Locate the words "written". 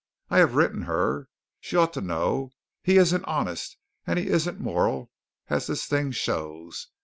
0.55-0.81